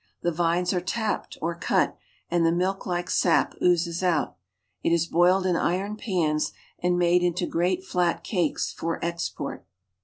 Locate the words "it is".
4.81-5.05